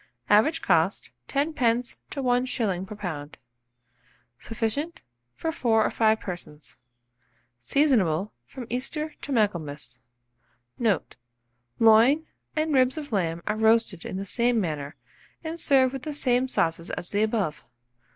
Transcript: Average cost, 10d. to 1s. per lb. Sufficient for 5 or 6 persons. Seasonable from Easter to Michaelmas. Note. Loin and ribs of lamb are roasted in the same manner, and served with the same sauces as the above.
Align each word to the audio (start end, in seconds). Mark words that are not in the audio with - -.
Average 0.31 0.63
cost, 0.63 1.11
10d. 1.29 1.95
to 2.09 2.23
1s. 2.23 2.87
per 2.87 2.95
lb. 2.95 3.35
Sufficient 4.39 5.03
for 5.35 5.51
5 5.51 5.63
or 5.63 5.91
6 6.15 6.25
persons. 6.25 6.77
Seasonable 7.59 8.31
from 8.47 8.65
Easter 8.71 9.13
to 9.21 9.31
Michaelmas. 9.31 9.99
Note. 10.79 11.17
Loin 11.77 12.25
and 12.55 12.73
ribs 12.73 12.97
of 12.97 13.11
lamb 13.11 13.43
are 13.45 13.55
roasted 13.55 14.03
in 14.03 14.17
the 14.17 14.25
same 14.25 14.59
manner, 14.59 14.95
and 15.43 15.59
served 15.59 15.93
with 15.93 16.01
the 16.01 16.13
same 16.13 16.47
sauces 16.47 16.89
as 16.89 17.11
the 17.11 17.21
above. 17.21 17.63